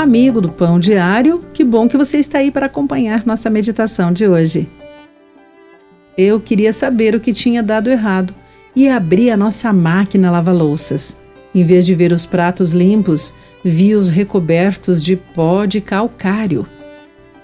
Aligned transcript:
amigo 0.00 0.40
do 0.40 0.50
Pão 0.50 0.78
Diário. 0.78 1.44
Que 1.52 1.64
bom 1.64 1.86
que 1.86 1.96
você 1.96 2.18
está 2.18 2.38
aí 2.38 2.50
para 2.50 2.66
acompanhar 2.66 3.24
nossa 3.24 3.48
meditação 3.48 4.12
de 4.12 4.26
hoje. 4.26 4.68
Eu 6.18 6.40
queria 6.40 6.72
saber 6.72 7.14
o 7.14 7.20
que 7.20 7.32
tinha 7.32 7.62
dado 7.62 7.88
errado 7.88 8.34
e 8.74 8.88
abri 8.88 9.30
a 9.30 9.36
nossa 9.36 9.72
máquina 9.72 10.30
lava-louças. 10.30 11.16
Em 11.54 11.64
vez 11.64 11.86
de 11.86 11.94
ver 11.94 12.12
os 12.12 12.26
pratos 12.26 12.72
limpos, 12.72 13.32
vi-os 13.64 14.08
recobertos 14.08 15.02
de 15.02 15.16
pó 15.16 15.64
de 15.64 15.80
calcário. 15.80 16.66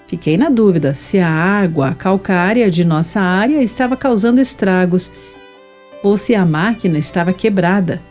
Fiquei 0.07 0.37
na 0.37 0.49
dúvida 0.49 0.93
se 0.93 1.19
a 1.19 1.29
água 1.29 1.93
calcária 1.93 2.71
de 2.71 2.85
nossa 2.85 3.19
área 3.19 3.61
estava 3.61 3.97
causando 3.97 4.39
estragos 4.39 5.11
ou 6.01 6.17
se 6.17 6.33
a 6.33 6.45
máquina 6.45 6.97
estava 6.97 7.33
quebrada. 7.33 8.01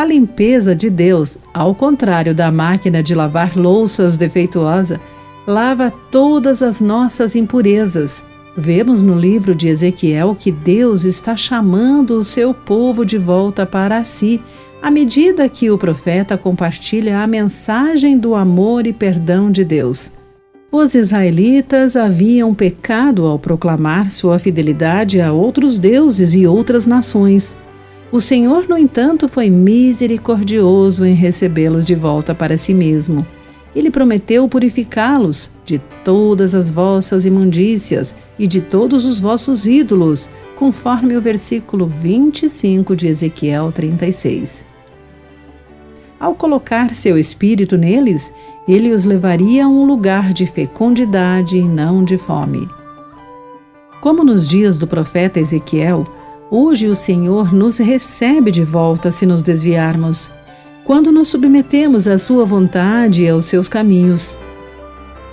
A 0.00 0.04
limpeza 0.06 0.74
de 0.74 0.88
Deus, 0.88 1.36
ao 1.52 1.74
contrário 1.74 2.34
da 2.34 2.50
máquina 2.50 3.02
de 3.02 3.14
lavar 3.14 3.54
louças 3.54 4.16
defeituosa, 4.16 4.98
lava 5.46 5.90
todas 5.90 6.62
as 6.62 6.80
nossas 6.80 7.36
impurezas. 7.36 8.24
Vemos 8.56 9.02
no 9.02 9.14
livro 9.14 9.54
de 9.54 9.68
Ezequiel 9.68 10.34
que 10.34 10.50
Deus 10.50 11.04
está 11.04 11.36
chamando 11.36 12.12
o 12.12 12.24
seu 12.24 12.54
povo 12.54 13.04
de 13.04 13.18
volta 13.18 13.66
para 13.66 14.02
si, 14.06 14.40
à 14.80 14.90
medida 14.90 15.46
que 15.50 15.70
o 15.70 15.76
profeta 15.76 16.38
compartilha 16.38 17.20
a 17.20 17.26
mensagem 17.26 18.16
do 18.16 18.34
amor 18.34 18.86
e 18.86 18.94
perdão 18.94 19.52
de 19.52 19.66
Deus. 19.66 20.12
Os 20.72 20.94
israelitas 20.94 21.94
haviam 21.94 22.54
pecado 22.54 23.26
ao 23.26 23.38
proclamar 23.38 24.10
sua 24.10 24.38
fidelidade 24.38 25.20
a 25.20 25.30
outros 25.30 25.78
deuses 25.78 26.34
e 26.34 26.46
outras 26.46 26.86
nações. 26.86 27.54
O 28.12 28.20
Senhor, 28.20 28.68
no 28.68 28.76
entanto, 28.76 29.28
foi 29.28 29.48
misericordioso 29.48 31.06
em 31.06 31.14
recebê-los 31.14 31.86
de 31.86 31.94
volta 31.94 32.34
para 32.34 32.56
si 32.56 32.74
mesmo. 32.74 33.24
Ele 33.74 33.88
prometeu 33.88 34.48
purificá-los 34.48 35.52
de 35.64 35.80
todas 36.04 36.52
as 36.52 36.72
vossas 36.72 37.24
imundícias 37.24 38.16
e 38.36 38.48
de 38.48 38.60
todos 38.60 39.04
os 39.04 39.20
vossos 39.20 39.64
ídolos, 39.64 40.28
conforme 40.56 41.16
o 41.16 41.20
versículo 41.20 41.86
25 41.86 42.96
de 42.96 43.06
Ezequiel 43.06 43.70
36. 43.70 44.64
Ao 46.18 46.34
colocar 46.34 46.96
seu 46.96 47.16
espírito 47.16 47.78
neles, 47.78 48.34
ele 48.66 48.92
os 48.92 49.04
levaria 49.04 49.66
a 49.66 49.68
um 49.68 49.86
lugar 49.86 50.32
de 50.32 50.46
fecundidade 50.46 51.56
e 51.56 51.62
não 51.62 52.04
de 52.04 52.18
fome. 52.18 52.68
Como 54.00 54.24
nos 54.24 54.48
dias 54.48 54.76
do 54.76 54.86
profeta 54.86 55.38
Ezequiel, 55.38 56.06
hoje 56.50 56.88
o 56.88 56.96
Senhor 56.96 57.54
nos 57.54 57.78
recebe 57.78 58.50
de 58.50 58.64
volta 58.64 59.10
se 59.10 59.24
nos 59.24 59.42
desviarmos, 59.42 60.30
quando 60.84 61.12
nos 61.12 61.28
submetemos 61.28 62.08
à 62.08 62.18
Sua 62.18 62.44
vontade 62.44 63.22
e 63.22 63.28
aos 63.28 63.44
seus 63.44 63.68
caminhos. 63.68 64.36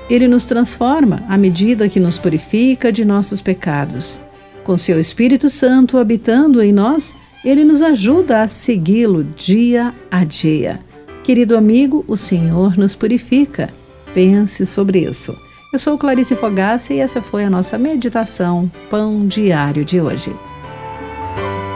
Ele 0.09 0.27
nos 0.27 0.45
transforma 0.45 1.23
à 1.27 1.37
medida 1.37 1.89
que 1.89 1.99
nos 1.99 2.19
purifica 2.19 2.91
de 2.91 3.03
nossos 3.03 3.41
pecados. 3.41 4.21
Com 4.63 4.77
seu 4.77 4.99
Espírito 4.99 5.49
Santo 5.49 5.97
habitando 5.97 6.61
em 6.61 6.71
nós, 6.71 7.15
ele 7.43 7.63
nos 7.63 7.81
ajuda 7.81 8.43
a 8.43 8.47
segui-lo 8.47 9.23
dia 9.23 9.93
a 10.11 10.23
dia. 10.23 10.79
Querido 11.23 11.57
amigo, 11.57 12.05
o 12.07 12.15
Senhor 12.15 12.77
nos 12.77 12.95
purifica. 12.95 13.69
Pense 14.13 14.65
sobre 14.65 14.99
isso. 14.99 15.35
Eu 15.73 15.79
sou 15.79 15.97
Clarice 15.97 16.35
Fogaça 16.35 16.93
e 16.93 16.99
essa 16.99 17.21
foi 17.21 17.43
a 17.43 17.49
nossa 17.49 17.77
meditação 17.77 18.71
Pão 18.89 19.27
Diário 19.27 19.83
de 19.83 19.99
hoje. 19.99 20.33